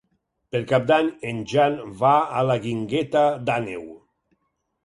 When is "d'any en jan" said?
0.91-1.77